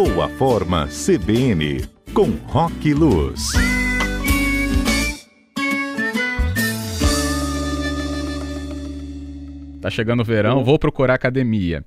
[0.00, 3.50] Boa Forma CBN, com Rock Luz.
[9.80, 11.84] Tá chegando o verão, vou procurar academia.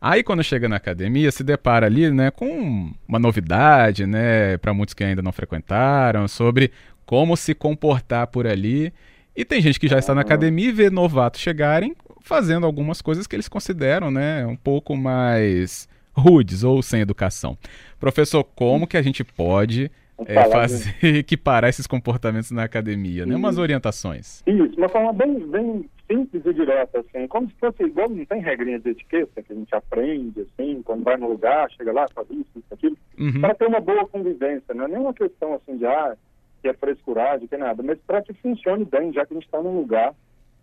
[0.00, 4.94] Aí quando chega na academia, se depara ali, né, com uma novidade, né, para muitos
[4.94, 6.72] que ainda não frequentaram, sobre
[7.04, 8.90] como se comportar por ali.
[9.36, 13.26] E tem gente que já está na academia e vê novatos chegarem fazendo algumas coisas
[13.26, 15.86] que eles consideram, né, um pouco mais
[16.20, 17.56] rudes ou sem educação.
[17.98, 19.90] Professor, como que a gente pode
[20.26, 23.34] é, fazer equiparar esses comportamentos na academia, né?
[23.34, 24.42] Umas orientações.
[24.46, 28.40] Isso, uma forma bem, bem simples e direta, assim, como se fosse igual, não tem
[28.40, 32.28] regrinha de etiqueta que a gente aprende, assim, quando vai no lugar, chega lá, faz
[32.30, 33.40] isso, isso, aquilo, uhum.
[33.40, 36.16] para ter uma boa convivência, não é nenhuma questão, assim, de, ah,
[36.60, 39.46] que é frescuragem, que é nada, mas para que funcione bem, já que a gente
[39.46, 40.12] está num lugar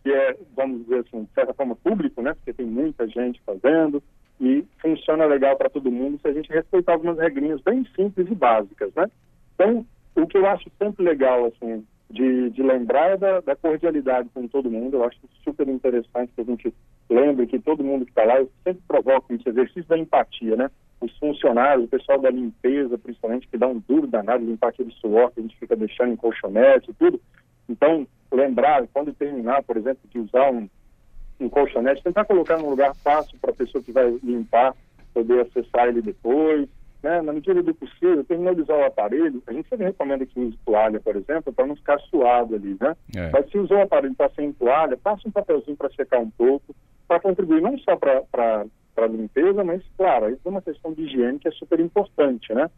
[0.04, 4.04] que é, vamos dizer assim, de certa forma público, né, porque tem muita gente fazendo,
[4.40, 4.64] e
[5.08, 8.94] funciona legal para todo mundo se a gente respeitar algumas regrinhas bem simples e básicas,
[8.94, 9.10] né?
[9.55, 14.30] Então, o que eu acho sempre legal, assim, de, de lembrar é da, da cordialidade
[14.34, 14.98] com todo mundo.
[14.98, 16.74] Eu acho super interessante que a gente
[17.10, 20.70] lembre que todo mundo que está lá, sempre provoco esse exercício da empatia, né?
[20.99, 25.32] Os funcionários, o pessoal da limpeza, principalmente, que dá um duro danado limpar aquele suor
[25.32, 27.21] que a gente fica deixando em colchonete e tudo.
[27.70, 30.68] Então, lembrar, quando terminar, por exemplo, de usar um,
[31.40, 34.74] um colchonete, tentar colocar num lugar fácil para a pessoa que vai limpar
[35.18, 36.70] poder acessar ele depois.
[37.01, 37.21] Né?
[37.21, 40.57] Na medida do possível, terminou de usar o aparelho, a gente sempre recomenda que use
[40.65, 42.96] toalha, por exemplo, para não ficar suado ali, né?
[43.15, 43.29] É.
[43.32, 46.76] Mas se usou o aparelho está sem toalha, passa um papelzinho para secar um pouco,
[47.07, 48.65] para contribuir não só para
[48.98, 52.70] a limpeza, mas, claro, aí tem uma questão de higiene que é super importante, né?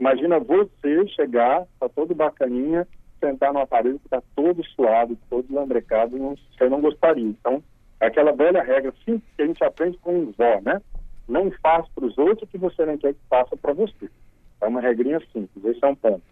[0.00, 2.88] Imagina você chegar, tá todo bacaninha,
[3.20, 7.24] sentar no aparelho que está todo suado, todo lambrecado, não, você não gostaria.
[7.24, 7.62] Então,
[8.00, 10.80] é aquela velha regra simples que a gente aprende com o vó, né?
[11.28, 14.08] Não faça para os outros o que você não quer que faça para você.
[14.60, 16.22] É uma regrinha simples, esse é um ponto.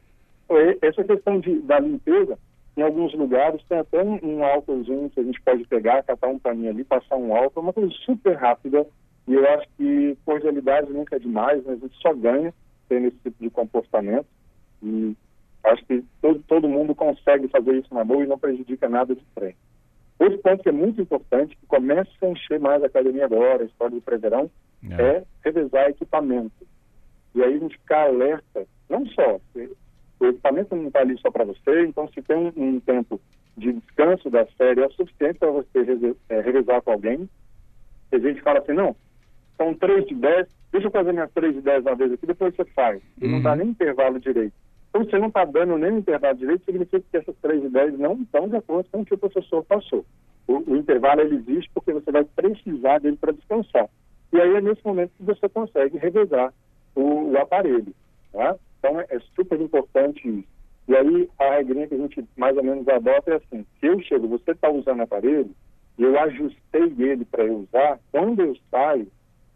[0.44, 2.38] Então, essa questão de, da limpeza,
[2.76, 6.38] em alguns lugares tem até um, um álcoolzinho que a gente pode pegar, catar um
[6.38, 8.86] paninho ali, passar um álcool, é uma coisa super rápida.
[9.26, 12.52] E eu acho que cordialidade nunca é demais, mas a gente só ganha
[12.88, 14.26] tendo esse tipo de comportamento.
[14.82, 15.16] E
[15.64, 19.22] acho que todo, todo mundo consegue fazer isso na boa e não prejudica nada de
[19.34, 19.56] treino.
[20.18, 23.66] Outro ponto que é muito importante, que começa a encher mais a academia agora, a
[23.66, 24.50] história do Preverão,
[24.90, 25.02] é.
[25.02, 26.66] é revezar equipamento.
[27.34, 29.40] E aí a gente ficar alerta, não só,
[30.20, 33.20] o equipamento não está ali só para você, então se tem um, um, tempo
[33.56, 35.86] de descanso da série é o suficiente para você
[36.28, 37.28] é, revezar com alguém.
[38.12, 38.94] E a gente fala assim, não,
[39.56, 42.54] são 3 de 10, deixa eu fazer minhas 3 de 10 uma vez aqui, depois
[42.54, 43.02] você faz.
[43.20, 43.32] E uhum.
[43.32, 44.54] não dá nem intervalo direito.
[44.90, 48.14] Então, você não está dando nem intervalo direito, significa que essas 3 e 10 não
[48.14, 50.04] estão de acordo com o que o professor passou.
[50.46, 53.88] O, o intervalo ele existe porque você vai precisar dele para descansar.
[54.32, 56.52] E aí é nesse momento que você consegue revezar
[56.94, 57.94] o, o aparelho.
[58.32, 58.56] Tá?
[58.78, 60.54] Então é, é, super importante isso.
[60.86, 64.00] E aí a regrinha que a gente mais ou menos adota é assim, se eu
[64.00, 65.50] chego, você está usando o aparelho,
[65.96, 69.06] e eu ajustei ele para eu usar, quando eu saio,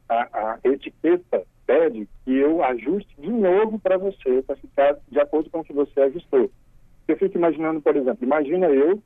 [0.08, 5.50] a, a etiqueta pede que eu ajuste de novo para você, para ficar de acordo
[5.50, 6.50] com o que você ajustou.
[7.06, 9.02] Eu fico imaginando, por exemplo, imagina eu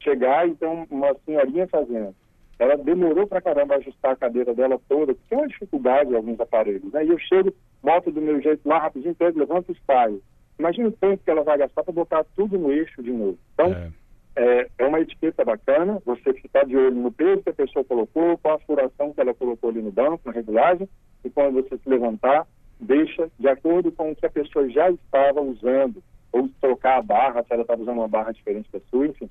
[0.00, 2.14] chegar e ter uma senhorinha fazendo.
[2.58, 6.38] Ela demorou para caramba ajustar a cadeira dela toda, porque é uma dificuldade em alguns
[6.38, 6.92] aparelhos.
[6.92, 7.04] Né?
[7.04, 7.52] E eu chego,
[7.82, 10.22] boto do meu jeito lá rapidinho, pego, levanto e saio.
[10.58, 13.38] Imagina o tempo que ela vai gastar para botar tudo no eixo de novo.
[13.54, 13.90] Então, é.
[14.34, 18.38] É, é, uma etiqueta bacana, você ficar de olho no peso que a pessoa colocou,
[18.38, 20.88] qual a furação que ela colocou ali no banco, na regulagem,
[21.22, 22.46] e quando você se levantar,
[22.80, 26.02] deixa de acordo com o que a pessoa já estava usando,
[26.32, 29.28] ou trocar a barra, se ela estava usando uma barra diferente da sua, enfim,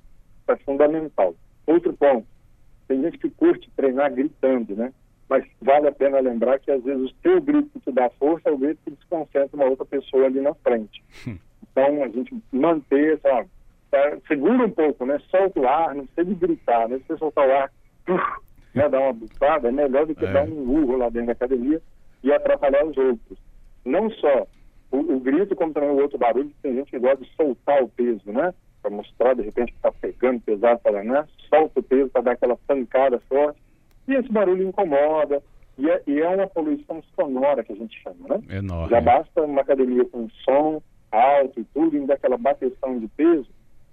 [0.48, 1.34] é fundamental.
[1.66, 2.28] Outro ponto,
[2.91, 4.91] tem gente que curte treinar gritando, né?
[5.29, 8.50] Mas vale a pena lembrar que às vezes o seu grito que te dá força
[8.50, 11.01] é o grito que desconcentra uma outra pessoa ali na frente.
[11.72, 13.46] Então, a gente manter, tá,
[14.28, 15.22] segura um pouco, né?
[15.30, 16.97] Solta o ar, não precisa de gritar, né?
[16.97, 17.72] Se você soltar o ar,
[18.75, 20.34] né, dar uma bufada, é melhor do que é.
[20.34, 21.81] dar um urro lá dentro da academia
[22.21, 23.39] e atrapalhar os outros.
[23.86, 24.45] Não só
[24.92, 27.88] o, o grito, como também o outro barulho, tem gente que gosta de soltar o
[27.88, 28.54] peso, né?
[28.81, 31.28] Para mostrar, de repente, que está pegando pesado, para né?
[31.50, 33.62] solta o peso para dar aquela pancada forte.
[34.07, 35.42] E esse barulho incomoda.
[35.78, 38.57] E é, e é uma poluição sonora que a gente chama, né?
[38.57, 38.89] Enorme.
[38.89, 40.81] Já basta uma academia com som
[41.12, 43.48] alto e tudo, e daquela bateção de peso.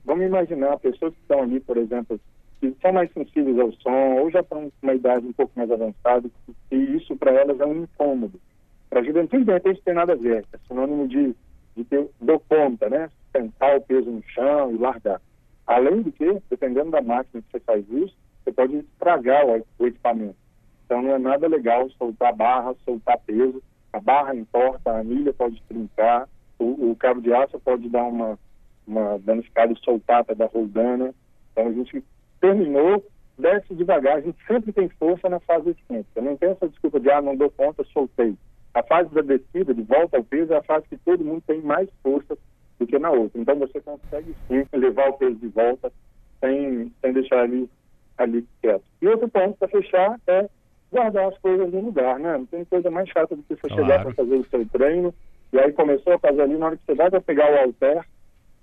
[0.05, 2.19] Vamos imaginar pessoas que estão ali, por exemplo,
[2.61, 5.71] que são mais sensíveis ao som ou já estão com uma idade um pouco mais
[5.71, 6.29] avançada
[6.71, 8.41] e isso para elas é um incômodo.
[8.89, 10.45] Para a juventude, de repente, tem nada a ver.
[10.53, 11.35] É sinônimo de,
[11.79, 13.09] de ter, dou conta, né?
[13.33, 15.21] Sentar o peso no chão e largar.
[15.67, 19.87] Além de que, dependendo da máquina que você faz isso, você pode estragar o, o
[19.87, 20.37] equipamento.
[20.85, 23.63] Então, não é nada legal soltar barra, soltar peso.
[23.93, 26.29] a barra importa, a anilha pode trincar,
[26.59, 28.39] o, o cabo de aço pode dar uma,
[28.87, 31.15] uma danificada e soltar da roldana.
[31.53, 32.03] Então a gente
[32.41, 33.05] terminou,
[33.39, 36.23] desce devagar, a gente sempre tem força na fase descida.
[36.23, 38.35] Não tem essa desculpa de, ah, não dou conta, soltei.
[38.75, 41.61] A fase da descida, de volta ao peso, é a fase que todo mundo tem
[41.63, 42.37] mais força
[42.79, 43.41] do que na outra.
[43.41, 45.93] Então você consegue sim levar o peso de volta
[46.41, 47.69] sem, sem deixar ele
[48.17, 48.85] ali quieto.
[49.01, 50.49] E outro ponto para fechar é
[50.93, 52.37] guardar as coisas no lugar, né?
[52.39, 53.83] Não tem coisa mais chata do que você claro.
[53.83, 55.15] chegar para fazer o seu treino
[55.53, 58.05] e aí começou a fazer ali, na hora que você vai para pegar o halter,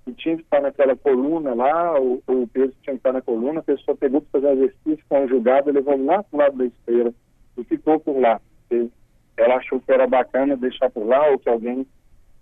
[0.06, 3.58] e tinha que estar naquela coluna lá, o, o peso tinha que estar na coluna,
[3.58, 7.12] a pessoa pegou para fazer exercício conjugado, levou lá para o lado da esteira
[7.58, 8.40] e ficou por lá.
[9.36, 11.86] Ela achou que era bacana deixar por lá ou que alguém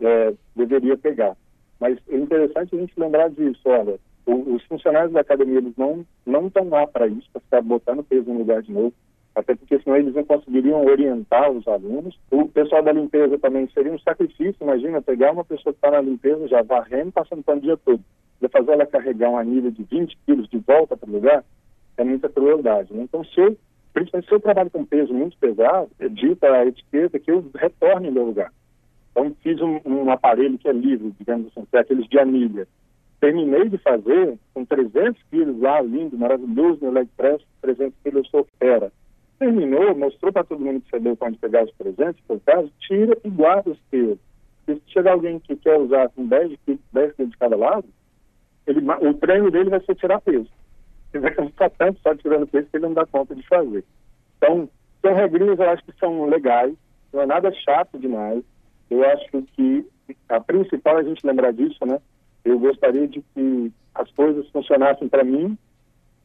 [0.01, 1.37] é, deveria pegar.
[1.81, 6.07] Mas é interessante a gente lembrar disso, olha, o, os funcionários da academia eles não
[6.25, 8.95] não estão lá para isso, para ficar botando peso no lugar de novo
[9.35, 12.17] até porque senão eles não conseguiriam orientar os alunos.
[12.31, 16.01] O pessoal da limpeza também seria um sacrifício, imagina, pegar uma pessoa que está na
[16.01, 18.01] limpeza, já varrendo, passando pano o dia todo,
[18.41, 21.45] e fazer ela carregar uma anilha de 20 quilos de volta para o lugar,
[21.97, 22.95] é muita crueldade.
[22.95, 23.03] Né?
[23.03, 23.57] Então, se eu,
[23.95, 28.09] principalmente se eu trabalho com peso muito pesado, é dita a etiqueta que eu retorne
[28.09, 28.53] ao lugar.
[29.11, 32.69] Então, fiz um, um, aparelho que é livre, digamos assim, que é aqueles de anilha.
[33.21, 38.31] Terminei de fazer com 300 quilos lá, lindo, maravilhoso, no leg press, 300 quilos eu
[38.31, 38.93] sou fera
[39.39, 43.29] terminou, mostrou para todo mundo que deu quando pegar os presentes, por caso, tira e
[43.29, 44.19] guarda os teus.
[44.65, 47.85] Se chegar alguém que quer usar com 10 quilos, 10 quilos de cada lado,
[48.67, 50.49] ele, o treino dele vai ser tirar peso.
[51.15, 53.85] Ele vai ficar tanto só tirando peso que ele não dá conta de fazer.
[54.37, 54.69] Então,
[55.01, 56.75] são regrinhas eu acho que são legais,
[57.13, 58.43] não é nada chato demais.
[58.91, 59.87] Eu acho que
[60.29, 62.01] a principal é a gente lembrar disso, né?
[62.45, 65.57] Eu gostaria de que as coisas funcionassem para mim,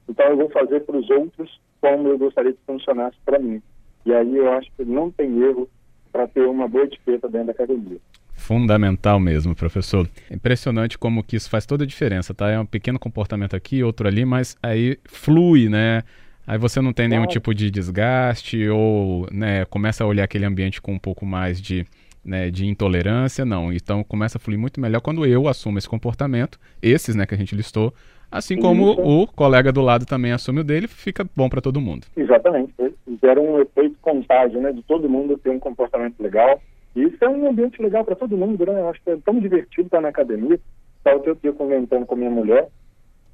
[0.07, 3.62] então eu vou fazer para os outros como eu gostaria que funcionasse para mim.
[4.06, 5.69] E aí eu acho que não tem erro
[6.12, 8.00] para ter uma boa etiqueta dentro da academia.
[8.49, 10.09] Fundamental mesmo, professor.
[10.31, 12.49] Impressionante como que isso faz toda a diferença, tá?
[12.49, 16.01] É um pequeno comportamento aqui, outro ali, mas aí flui, né?
[16.47, 20.81] Aí você não tem nenhum tipo de desgaste ou né, começa a olhar aquele ambiente
[20.81, 21.85] com um pouco mais de,
[22.25, 23.71] né, de intolerância, não.
[23.71, 27.37] Então começa a fluir muito melhor quando eu assumo esse comportamento, esses né, que a
[27.37, 27.93] gente listou,
[28.31, 29.01] Assim como Isso.
[29.01, 32.05] o colega do lado também assume o dele, fica bom para todo mundo.
[32.15, 32.73] Exatamente.
[33.19, 34.71] Gera um efeito contágio, né?
[34.71, 36.61] De todo mundo ter um comportamento legal.
[36.95, 38.80] E isso é um ambiente legal para todo mundo, né?
[38.80, 40.59] Eu acho que é tão divertido estar na academia.
[40.97, 42.68] Estava outro dia comentando com minha mulher.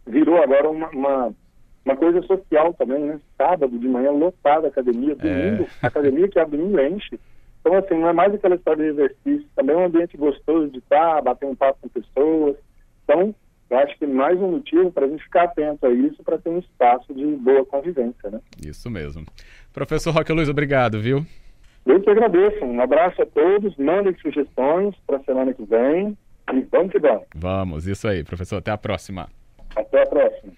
[0.06, 1.34] Virou agora uma, uma,
[1.84, 3.20] uma, coisa social também, né?
[3.38, 5.14] Sábado de manhã, lotada a academia.
[5.14, 5.16] É.
[5.16, 5.88] Domingo, é.
[5.88, 7.20] academia que abre domingo enche.
[7.62, 9.48] Então, assim, não é mais aquela história de exercício.
[9.56, 12.56] Também é um ambiente gostoso de estar, bater um papo com pessoas.
[13.04, 13.34] Então,
[13.70, 16.50] eu acho que mais um motivo para a gente ficar atento a isso, para ter
[16.50, 18.40] um espaço de boa convivência, né?
[18.64, 19.26] Isso mesmo.
[19.74, 21.26] Professor Roque Luiz, obrigado, viu?
[21.86, 22.66] Eu que agradeço.
[22.66, 23.76] Um abraço a todos.
[23.78, 26.18] Mandem sugestões para a semana que vem.
[26.54, 27.24] E vamos que vamos.
[27.36, 28.58] Vamos, isso aí, professor.
[28.58, 29.28] Até a próxima.
[29.76, 30.54] Até a próxima.